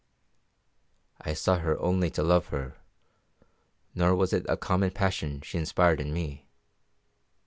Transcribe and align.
I 1.21 1.35
saw 1.35 1.59
her 1.59 1.79
only 1.79 2.09
to 2.09 2.23
love 2.23 2.47
her; 2.47 2.75
nor 3.93 4.15
was 4.15 4.33
it 4.33 4.47
a 4.49 4.57
common 4.57 4.89
passion 4.89 5.41
she 5.41 5.59
inspired 5.59 6.01
in 6.01 6.11
me. 6.11 6.47